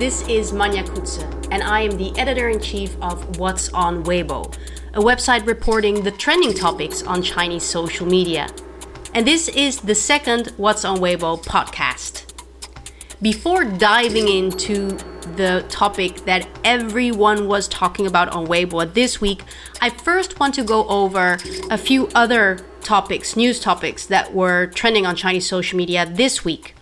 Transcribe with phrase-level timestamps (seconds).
[0.00, 4.50] This is Manya Koetse, and I am the editor in chief of What's on Weibo,
[4.94, 8.48] a website reporting the trending topics on Chinese social media.
[9.12, 12.32] And this is the second What's on Weibo podcast.
[13.20, 14.96] Before diving into
[15.36, 19.42] the topic that everyone was talking about on Weibo this week,
[19.82, 21.36] I first want to go over
[21.68, 26.74] a few other topics, news topics that were trending on Chinese social media this week.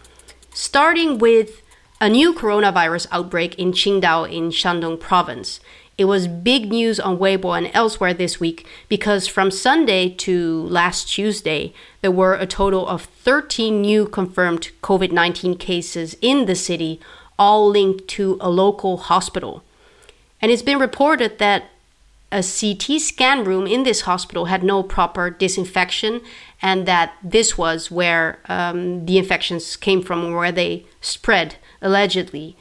[0.55, 1.63] Starting with
[2.01, 5.61] a new coronavirus outbreak in Qingdao in Shandong province.
[5.97, 11.09] It was big news on Weibo and elsewhere this week because from Sunday to last
[11.09, 17.01] Tuesday, there were a total of 13 new confirmed COVID 19 cases in the city,
[17.37, 19.65] all linked to a local hospital.
[20.41, 21.65] And it's been reported that
[22.31, 26.21] a CT scan room in this hospital had no proper disinfection,
[26.61, 32.57] and that this was where um, the infections came from, where they spread, allegedly.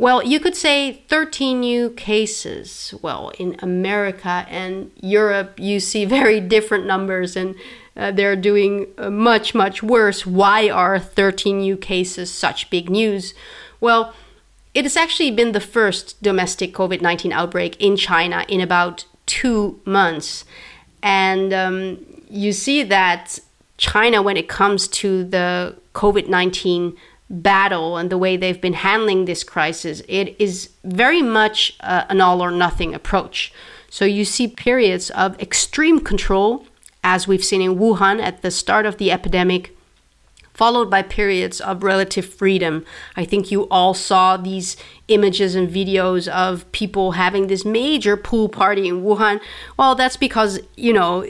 [0.00, 2.94] Well, you could say 13 new cases.
[3.02, 7.54] Well, in America and Europe, you see very different numbers, and
[7.96, 10.24] uh, they're doing uh, much, much worse.
[10.24, 13.34] Why are 13 new cases such big news?
[13.78, 14.14] Well,
[14.72, 19.80] it has actually been the first domestic COVID 19 outbreak in China in about two
[19.84, 20.46] months.
[21.02, 23.38] And um, you see that
[23.76, 26.96] China, when it comes to the COVID 19
[27.30, 32.20] battle and the way they've been handling this crisis, it is very much uh, an
[32.20, 33.52] all or nothing approach.
[33.88, 36.66] So you see periods of extreme control,
[37.02, 39.76] as we've seen in Wuhan at the start of the epidemic,
[40.60, 42.84] followed by periods of relative freedom.
[43.16, 44.76] I think you all saw these
[45.08, 49.40] images and videos of people having this major pool party in Wuhan.
[49.78, 51.24] Well, that's because, you know,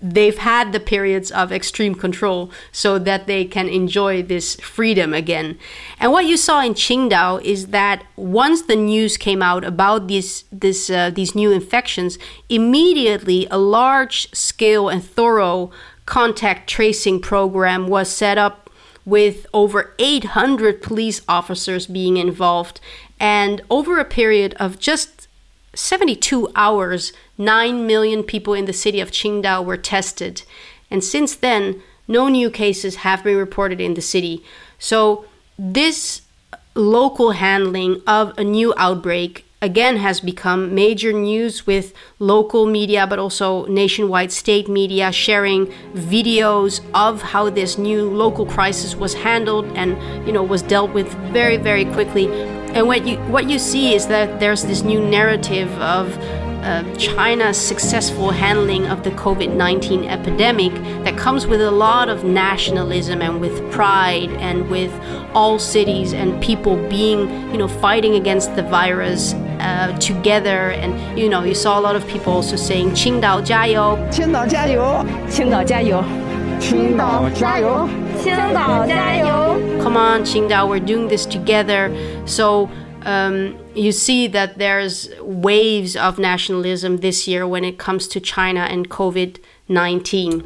[0.00, 5.58] they've had the periods of extreme control so that they can enjoy this freedom again.
[5.98, 10.44] And what you saw in Qingdao is that once the news came out about these
[10.52, 15.72] this uh, these new infections, immediately a large scale and thorough
[16.06, 18.65] contact tracing program was set up
[19.06, 22.80] with over 800 police officers being involved.
[23.18, 25.28] And over a period of just
[25.74, 30.42] 72 hours, 9 million people in the city of Qingdao were tested.
[30.90, 34.44] And since then, no new cases have been reported in the city.
[34.78, 35.24] So,
[35.58, 36.22] this
[36.74, 43.18] local handling of a new outbreak again has become major news with local media but
[43.18, 49.96] also nationwide state media sharing videos of how this new local crisis was handled and
[50.26, 52.28] you know was dealt with very very quickly.
[52.74, 56.16] And what you what you see is that there's this new narrative of
[56.66, 60.72] uh, China's successful handling of the COVID 19 epidemic
[61.04, 64.92] that comes with a lot of nationalism and with pride and with
[65.32, 67.20] all cities and people being,
[67.52, 69.32] you know, fighting against the virus
[69.65, 70.71] uh, together.
[70.71, 73.97] And, you know, you saw a lot of people also saying, Qingdao 加油!
[74.11, 75.05] Qingdao 加油!
[75.29, 76.03] 青岛加油!
[76.59, 77.87] 青岛加油!
[78.21, 79.59] 青岛加油!
[79.81, 81.91] Come on, Qingdao, we're doing this together.
[82.25, 82.69] So,
[83.03, 88.61] um, you see that there's waves of nationalism this year when it comes to China
[88.61, 90.43] and COVID 19.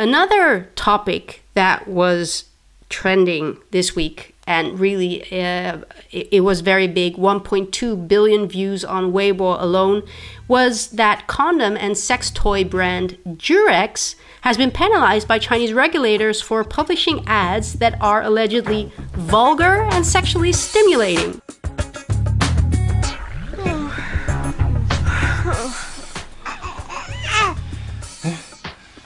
[0.00, 2.46] Another topic that was
[2.88, 9.12] trending this week and really uh, it, it, was very big 1.2 billion views on
[9.12, 10.02] weibo alone
[10.48, 16.64] was that condom and sex toy brand Durex has been penalized by chinese regulators for
[16.64, 21.42] publishing ads that are allegedly vulgar and sexually stimulating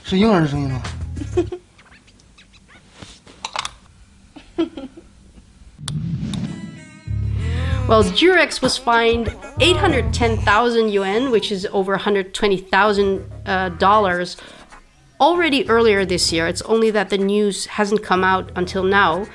[0.07, 0.79] 是婴儿的声音吗
[7.87, 13.69] ？Well, Durex was fined 810,000 yuan, which is over $120,000 uh,
[15.19, 16.45] already earlier this year.
[16.45, 19.25] It's only that the news hasn't come out until now.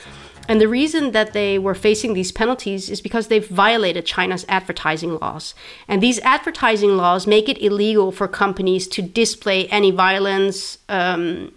[0.50, 5.16] And the reason that they were facing these penalties is because they've violated China's advertising
[5.16, 5.54] laws.
[5.86, 11.52] And these advertising laws make it illegal for companies to display any violence, um,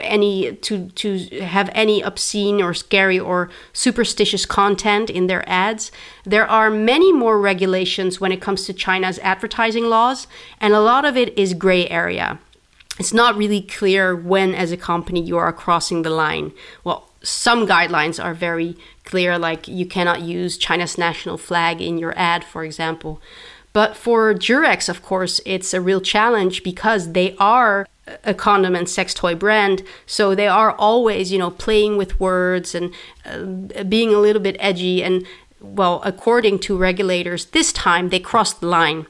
[0.00, 5.92] any to to have any obscene or scary or superstitious content in their ads.
[6.24, 10.26] There are many more regulations when it comes to China's advertising laws,
[10.62, 12.38] and a lot of it is gray area.
[12.98, 16.52] It's not really clear when, as a company, you are crossing the line.
[16.84, 22.16] Well, some guidelines are very clear, like you cannot use China's national flag in your
[22.18, 23.20] ad, for example.
[23.72, 27.86] But for Durex, of course, it's a real challenge because they are
[28.24, 29.82] a condom and sex toy brand.
[30.06, 32.92] So they are always, you know, playing with words and
[33.24, 35.04] uh, being a little bit edgy.
[35.04, 35.24] And,
[35.60, 39.06] well, according to regulators, this time they crossed the line.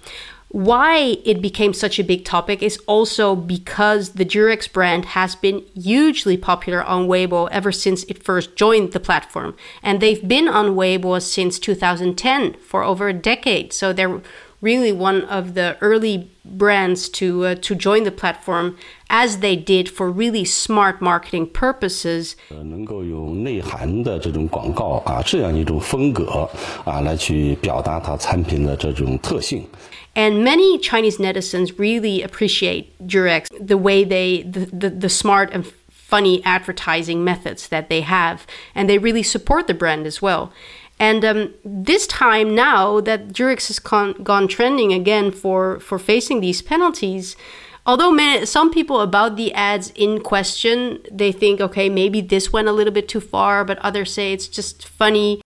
[0.52, 5.64] Why it became such a big topic is also because the Durex brand has been
[5.76, 9.54] hugely popular on Weibo ever since it first joined the platform.
[9.80, 13.72] And they've been on Weibo since 2010 for over a decade.
[13.72, 14.20] So they're
[14.60, 18.76] really one of the early brands to uh, to join the platform
[19.08, 22.36] as they did for really smart marketing purposes
[30.14, 35.66] and many Chinese netizens really appreciate Durex, the way they, the, the, the smart and
[35.88, 40.52] funny advertising methods that they have, and they really support the brand as well.
[40.98, 46.40] And um, this time now that Durex has con- gone trending again for, for facing
[46.40, 47.36] these penalties,
[47.86, 52.72] although some people about the ads in question, they think, okay, maybe this went a
[52.72, 55.40] little bit too far, but others say it's just funny.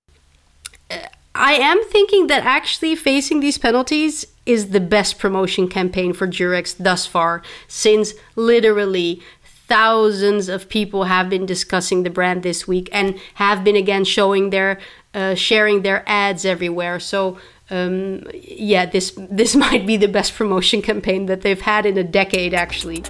[1.36, 6.76] I am thinking that actually facing these penalties is the best promotion campaign for Durex
[6.78, 9.22] thus far, since literally
[9.66, 14.50] thousands of people have been discussing the brand this week and have been again showing
[14.50, 14.78] their
[15.14, 16.98] uh, sharing their ads everywhere.
[17.00, 17.38] So
[17.70, 22.04] um, yeah, this this might be the best promotion campaign that they've had in a
[22.04, 23.04] decade, actually.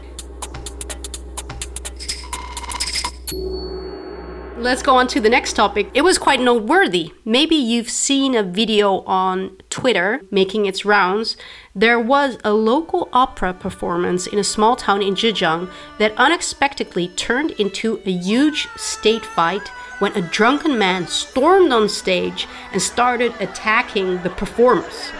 [4.64, 5.90] Let's go on to the next topic.
[5.92, 7.12] It was quite noteworthy.
[7.26, 11.36] Maybe you've seen a video on Twitter making its rounds.
[11.74, 17.50] There was a local opera performance in a small town in Zhejiang that unexpectedly turned
[17.52, 19.68] into a huge state fight
[19.98, 25.12] when a drunken man stormed on stage and started attacking the performers.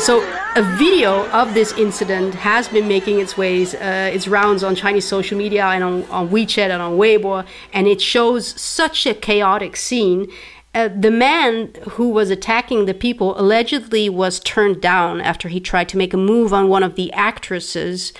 [0.00, 4.74] So a video of this incident has been making its ways, uh, its rounds on
[4.74, 9.14] Chinese social media and on, on WeChat and on Weibo, and it shows such a
[9.14, 10.30] chaotic scene.
[10.74, 15.88] Uh, the man who was attacking the people allegedly was turned down after he tried
[15.88, 18.12] to make a move on one of the actresses.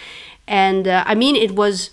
[0.46, 1.90] And uh, I mean, it was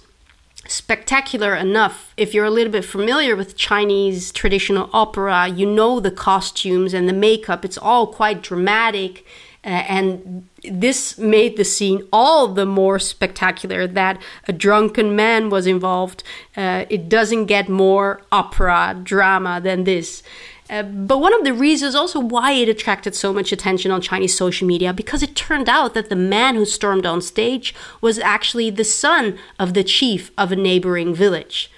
[0.67, 2.13] spectacular enough.
[2.15, 7.09] If you're a little bit familiar with Chinese traditional opera, you know the costumes and
[7.09, 9.25] the makeup, it's all quite dramatic
[9.69, 16.23] and this made the scene all the more spectacular that a drunken man was involved.
[16.55, 20.23] Uh, it doesn't get more opera drama than this.
[20.69, 24.35] Uh, but one of the reasons also why it attracted so much attention on Chinese
[24.35, 28.69] social media because it turned out that the man who stormed on stage was actually
[28.69, 31.69] the son of the chief of a neighboring village.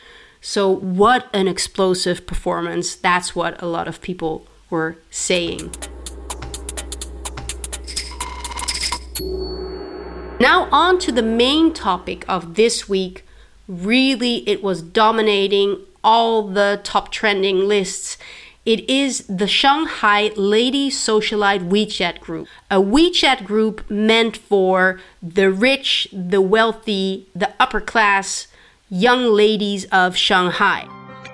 [0.41, 2.95] So, what an explosive performance!
[2.95, 5.71] That's what a lot of people were saying.
[10.40, 13.24] Now, on to the main topic of this week.
[13.66, 18.18] Really, it was dominating all the top trending lists.
[18.66, 26.08] It is the Shanghai Lady Socialite WeChat group, a WeChat group meant for the rich,
[26.12, 28.48] the wealthy, the upper class
[28.90, 30.86] young ladies of Shanghai.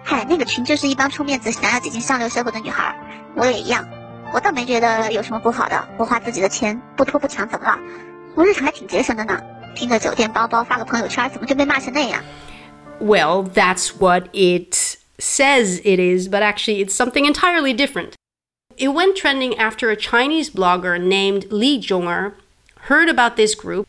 [0.04, 2.96] 嗨，那个群就是一帮出面子、想要挤进上流社会的女孩，
[3.36, 3.86] 我也一样。
[4.32, 7.78] 我倒没觉得有什么不好的，不花自己的钱，不偷不抢，怎么了？
[8.34, 9.40] 我日常还挺节省的呢，
[9.74, 12.22] 订个酒店包包，发个朋友圈，怎么就被骂成那样？
[13.00, 18.12] Well, that's what it says it is, but actually it's something entirely different.
[18.76, 22.32] It went trending after a Chinese blogger named Li Zhong'er
[22.88, 23.86] heard about this group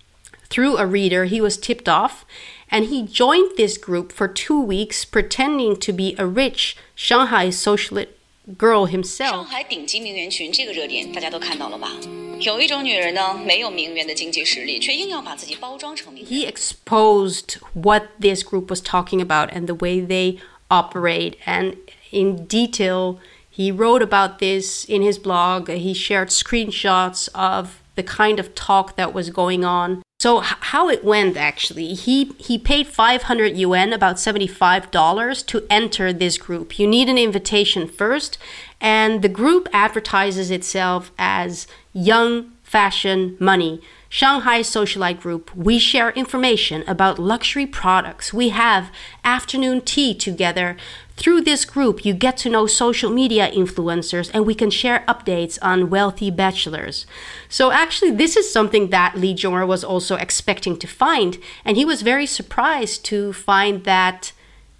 [0.49, 2.25] through a reader he was tipped off,
[2.69, 8.09] and he joined this group for two weeks pretending to be a rich Shanghai socialite
[8.57, 9.29] girl himself.
[9.29, 11.91] 上海顶级名媛群这个热点大家都看到了吧？
[12.39, 16.25] 有一种女人呢，没有名媛的经济实力，却硬要把自己包装成名。
[16.25, 21.75] He exposed what this group was talking about and the way they operate, and
[22.11, 23.17] in detail,
[23.55, 25.69] he wrote about this in his blog.
[25.69, 30.01] He shared screenshots of the kind of talk that was going on.
[30.18, 36.38] So how it went actually, he he paid 500 yuan, about $75 to enter this
[36.38, 36.78] group.
[36.78, 38.38] You need an invitation first,
[38.80, 43.82] and the group advertises itself as Young Fashion Money.
[44.16, 48.32] Shanghai Socialite Group, we share information about luxury products.
[48.32, 48.90] We have
[49.22, 50.78] afternoon tea together.
[51.18, 55.58] Through this group, you get to know social media influencers and we can share updates
[55.60, 57.04] on wealthy bachelors.
[57.50, 61.84] So, actually, this is something that Li Zhong'er was also expecting to find, and he
[61.84, 64.32] was very surprised to find that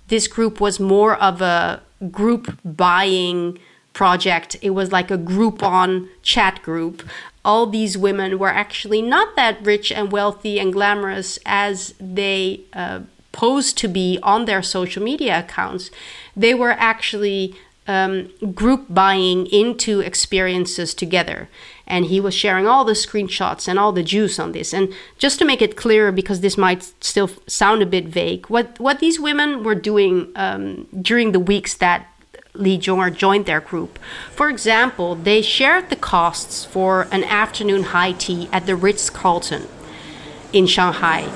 [0.09, 3.59] this group was more of a group buying
[3.97, 4.57] project.
[4.61, 7.03] It was like a Groupon chat group.
[7.51, 12.41] All these women were actually not that rich and wealthy and glamorous as they
[12.73, 13.01] uh,
[13.31, 15.91] posed to be on their social media accounts.
[16.45, 17.55] They were actually
[17.87, 21.49] um, group buying into experiences together.
[21.87, 24.75] And he was sharing all the screenshots and all the juice on this.
[24.75, 28.81] And just to make it clear, because this might still sound a bit vague, what,
[28.81, 32.09] what these women were doing um, during the weeks that
[32.59, 33.99] Lee Jong joined their group.
[34.31, 39.69] For example, they shared the costs for an afternoon high tea at the Ritz Carlton
[40.53, 41.29] in Shanghai.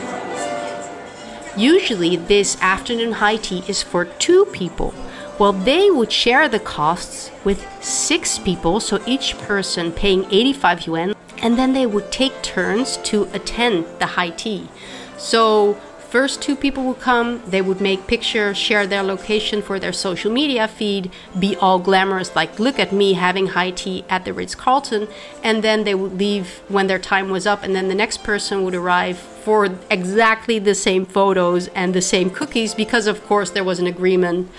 [1.57, 4.95] Usually, this afternoon high tea is for two people.
[5.39, 11.15] Well, they would share the costs with six people, so each person paying 85 yuan,
[11.43, 14.69] and then they would take turns to attend the high tea.
[15.17, 19.93] So first two people would come, they would make pictures, share their location for their
[19.93, 24.33] social media feed, be all glamorous, like, look at me having high tea at the
[24.33, 25.07] Ritz Carlton,
[25.45, 28.65] and then they would leave when their time was up, and then the next person
[28.65, 33.65] would arrive for exactly the same photos and the same cookies, because of course there
[33.65, 34.51] was an agreement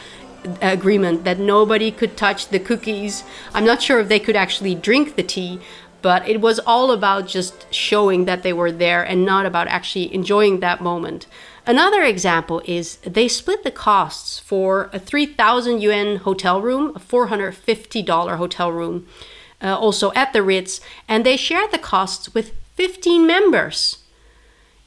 [0.61, 3.23] agreement that nobody could touch the cookies.
[3.53, 5.59] I'm not sure if they could actually drink the tea,
[6.01, 10.13] but it was all about just showing that they were there and not about actually
[10.13, 11.27] enjoying that moment.
[11.65, 18.37] Another example is they split the costs for a 3,000 yuan hotel room, a $450
[18.37, 19.07] hotel room,
[19.61, 23.99] uh, also at the Ritz, and they shared the costs with 15 members.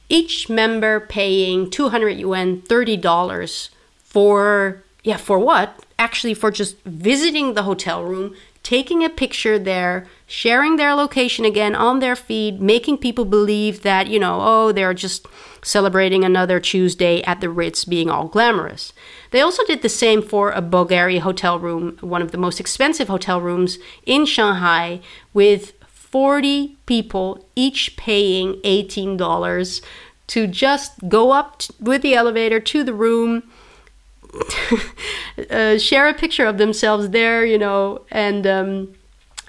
[0.09, 3.69] Each member paying 200 yuan, $30
[4.03, 5.83] for, yeah, for what?
[5.97, 11.75] Actually, for just visiting the hotel room, taking a picture there, sharing their location again
[11.75, 15.27] on their feed, making people believe that, you know, oh, they're just
[15.61, 18.93] celebrating another Tuesday at the Ritz being all glamorous.
[19.31, 23.07] They also did the same for a Bulgari hotel room, one of the most expensive
[23.07, 25.01] hotel rooms in Shanghai,
[25.33, 29.81] with 40 people each paying $18
[30.27, 33.43] to just go up t- with the elevator to the room
[35.49, 38.93] uh, share a picture of themselves there, you know, and um,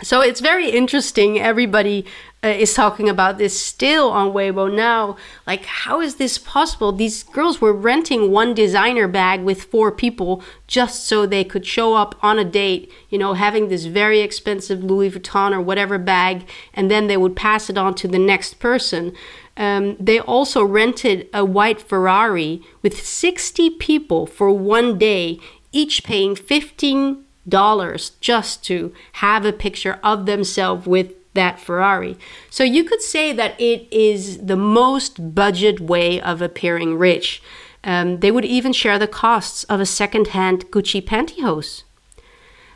[0.02, 1.38] so it's very interesting.
[1.40, 2.04] Everybody
[2.44, 5.16] uh, is talking about this still on Weibo now.
[5.46, 6.92] Like, how is this possible?
[6.92, 11.94] These girls were renting one designer bag with four people just so they could show
[11.94, 16.46] up on a date, you know, having this very expensive Louis Vuitton or whatever bag,
[16.74, 19.14] and then they would pass it on to the next person.
[19.56, 25.40] Um, they also rented a white Ferrari with 60 people for one day,
[25.72, 32.16] each paying $15 just to have a picture of themselves with that Ferrari.
[32.50, 37.42] So you could say that it is the most budget way of appearing rich.
[37.84, 41.84] Um, they would even share the costs of a second hand Gucci pantyhose.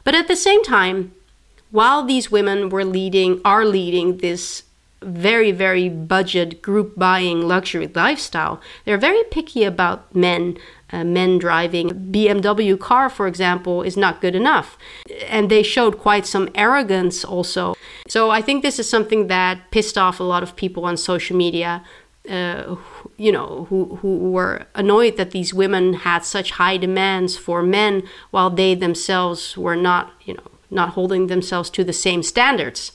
[0.04, 1.12] But at the same time,
[1.70, 4.62] while these women were leading, are leading this
[5.02, 10.56] very, very budget group buying luxury lifestyle, they're very picky about men.
[10.92, 14.76] Uh, men driving BMW car, for example, is not good enough.
[15.28, 17.76] And they showed quite some arrogance also.
[18.08, 21.36] So I think this is something that pissed off a lot of people on social
[21.36, 21.84] media.
[22.28, 22.74] Uh,
[23.16, 28.02] you know, who, who were annoyed that these women had such high demands for men
[28.32, 32.92] while they themselves were not, you know, not holding themselves to the same standards.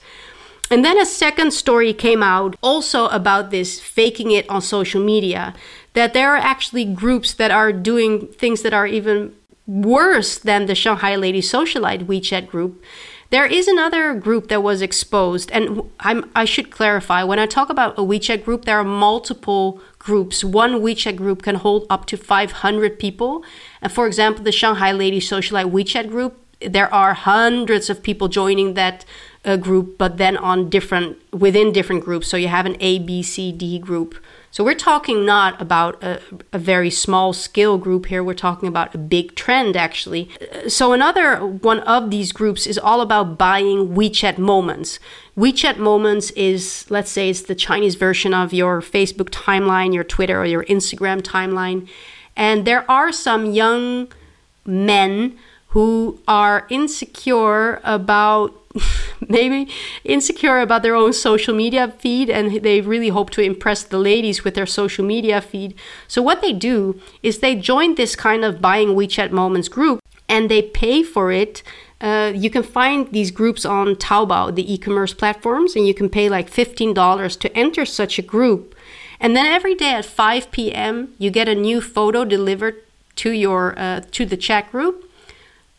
[0.72, 5.54] And then a second story came out also about this faking it on social media
[5.94, 9.34] that there are actually groups that are doing things that are even
[9.68, 12.84] worse than the Shanghai Lady Socialite WeChat group.
[13.32, 17.70] There is another group that was exposed, and I'm, i should clarify when I talk
[17.70, 20.44] about a WeChat group, there are multiple groups.
[20.44, 23.44] One WeChat group can hold up to 500 people.
[23.82, 28.76] And for example, the Shanghai Lady Socialite WeChat group, there are hundreds of people joining
[28.76, 29.06] that
[29.46, 32.28] a group, but then on different within different groups.
[32.28, 34.16] So you have an A, B, C, D group.
[34.52, 36.22] So we're talking not about a,
[36.54, 38.24] a very small scale group here.
[38.24, 40.30] We're talking about a big trend actually.
[40.68, 44.98] So another one of these groups is all about buying WeChat moments.
[45.38, 50.40] WeChat moments is, let's say, it's the Chinese version of your Facebook timeline, your Twitter,
[50.40, 51.88] or your Instagram timeline.
[52.38, 54.08] And there are some young
[54.66, 55.38] men
[55.70, 58.54] who are insecure about
[59.28, 59.72] maybe
[60.04, 64.44] insecure about their own social media feed and they really hope to impress the ladies
[64.44, 65.76] with their social media feed.
[66.08, 70.50] So, what they do is they join this kind of buying WeChat moments group and
[70.50, 71.64] they pay for it.
[72.02, 76.10] Uh, you can find these groups on Taobao, the e commerce platforms, and you can
[76.10, 78.76] pay like $15 to enter such a group.
[79.20, 82.76] And then every day at 5 p.m., you get a new photo delivered
[83.16, 85.05] to your uh, to the chat group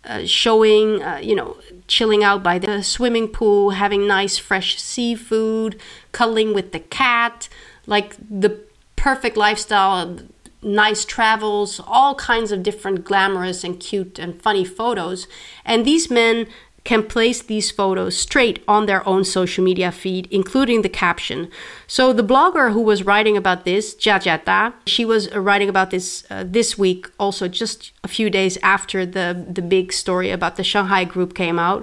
[0.07, 1.57] uh, showing, uh, you know,
[1.89, 5.81] chilling out by the swimming pool, having nice fresh seafood,
[6.13, 7.49] cuddling with the cat,
[7.87, 8.61] like the
[8.97, 10.19] perfect lifestyle,
[10.63, 15.29] nice travels, all kinds of different glamorous and cute and funny photos.
[15.65, 16.49] And these men
[16.87, 21.51] can place these photos straight on their own social media feed, including the caption.
[21.87, 26.25] So the blogger who was writing about this, Jia Jiata, she was writing about this
[26.31, 29.27] uh, this week, also just a few days after the
[29.57, 31.83] the big story about the Shanghai group came out.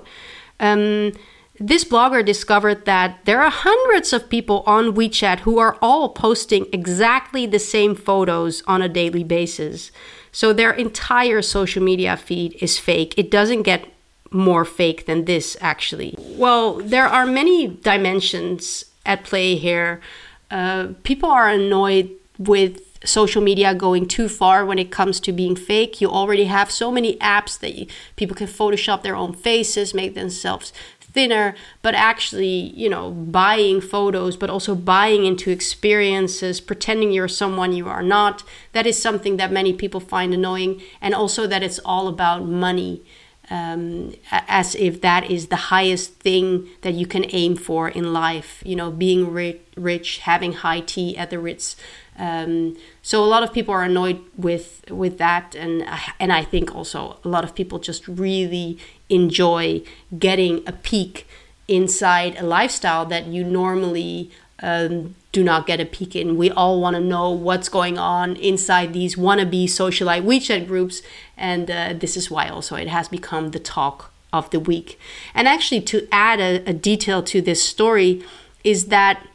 [0.59, 1.11] Um,
[1.59, 6.65] this blogger discovered that there are hundreds of people on WeChat who are all posting
[6.73, 9.91] exactly the same photos on a daily basis.
[10.31, 13.13] So their entire social media feed is fake.
[13.17, 13.92] It doesn't get
[14.33, 16.15] more fake than this, actually.
[16.17, 20.01] Well, there are many dimensions at play here.
[20.49, 25.55] Uh, people are annoyed with social media going too far when it comes to being
[25.55, 25.99] fake.
[25.99, 30.15] You already have so many apps that you, people can Photoshop their own faces, make
[30.15, 37.27] themselves thinner, but actually, you know, buying photos, but also buying into experiences, pretending you're
[37.27, 38.43] someone you are not.
[38.71, 43.03] That is something that many people find annoying, and also that it's all about money
[43.53, 48.63] um, as if that is the highest thing that you can aim for in life.
[48.65, 51.75] You know, being rich, rich having high tea at the Ritz.
[52.17, 55.85] Um, so a lot of people are annoyed with with that, and
[56.19, 58.79] and I think also a lot of people just really
[59.09, 59.83] enjoy
[60.17, 61.27] getting a peek
[61.67, 64.31] inside a lifestyle that you normally
[64.63, 66.37] um, do not get a peek in.
[66.37, 71.01] We all want to know what's going on inside these wannabe socialite WeChat groups,
[71.35, 74.99] and uh, this is why also it has become the talk of the week.
[75.33, 78.23] And actually, to add a, a detail to this story,
[78.63, 79.27] is that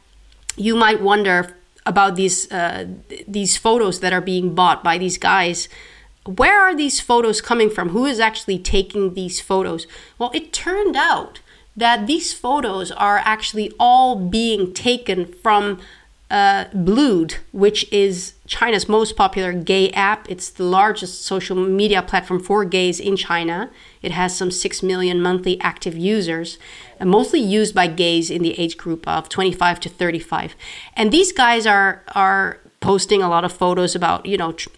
[0.57, 2.87] you might wonder about these uh,
[3.26, 5.69] these photos that are being bought by these guys.
[6.25, 7.88] Where are these photos coming from?
[7.88, 9.87] Who is actually taking these photos?
[10.19, 11.40] Well, it turned out
[11.78, 15.81] that these photos are actually all being taken from
[16.31, 20.31] uh, Blued, which is China's most popular gay app.
[20.31, 23.71] It's the largest social media platform for gays in China.
[24.03, 26.59] It has some 6 million monthly active users,
[27.03, 30.55] mostly used by gays in the age group of 25 to 35.
[30.95, 34.69] And these guys are, are posting a lot of photos about, you know, tr-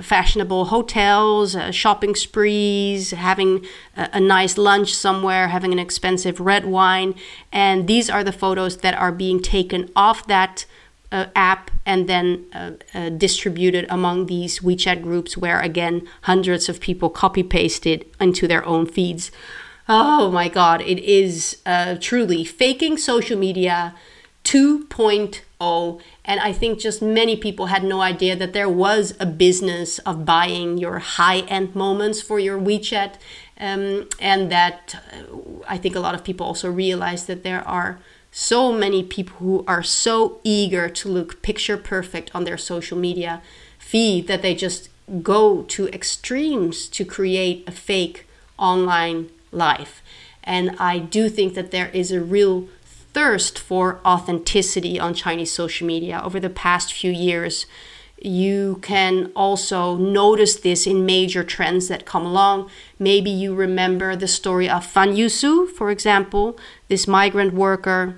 [0.00, 3.64] fashionable hotels, uh, shopping sprees, having
[3.96, 7.14] a, a, nice lunch somewhere, having an expensive red wine.
[7.52, 10.64] And these are the photos that are being taken off that
[11.12, 16.80] uh, app and then uh, uh distributed among these WeChat groups, where again, hundreds of
[16.80, 19.30] people copy pasted into their own feeds.
[19.88, 23.94] Oh my God, it is uh, truly faking social media
[24.44, 29.98] 2.0 and I think just many people had no idea that there was a business
[30.00, 33.14] of buying your high end moments for your WeChat.
[33.58, 37.98] Um, and that uh, I think a lot of people also realize that there are
[38.38, 43.40] so many people who are so eager to look picture perfect on their social media
[43.78, 44.90] feed that they just
[45.22, 48.26] go to extremes to create a fake
[48.58, 50.02] online life.
[50.44, 52.68] And I do think that there is a real
[53.14, 57.64] thirst for authenticity on Chinese social media over the past few years.
[58.20, 62.68] You can also notice this in major trends that come along.
[62.98, 68.16] Maybe you remember the story of Fan Yusu, for example, this migrant worker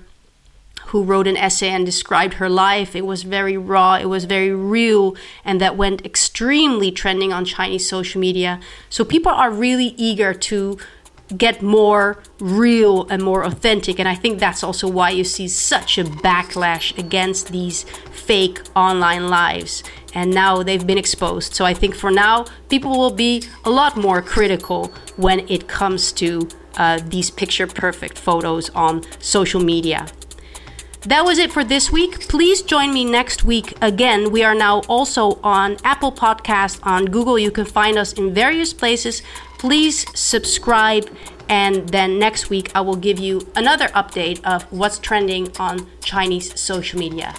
[0.89, 2.95] who wrote an essay and described her life.
[2.95, 7.87] It was very raw, it was very real, and that went extremely trending on Chinese
[7.87, 8.59] social media.
[8.89, 10.77] So people are really eager to
[11.37, 13.99] get more real and more authentic.
[13.99, 19.27] And I think that's also why you see such a backlash against these fake online
[19.27, 19.83] lives.
[20.15, 21.53] And now they've been exposed.
[21.53, 26.11] So I think for now, people will be a lot more critical when it comes
[26.13, 26.47] to
[26.77, 30.07] uh, these picture perfect photos on social media.
[31.03, 32.27] That was it for this week.
[32.27, 34.31] Please join me next week again.
[34.31, 37.39] We are now also on Apple Podcast, on Google.
[37.39, 39.21] You can find us in various places.
[39.57, 41.09] Please subscribe
[41.47, 46.59] and then next week I will give you another update of what's trending on Chinese
[46.59, 47.33] social media.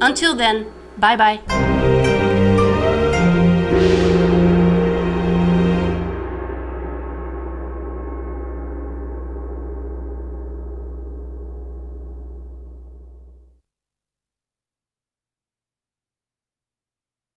[0.00, 2.01] Until then, bye bye.